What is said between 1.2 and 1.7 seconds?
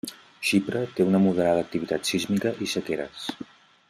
moderada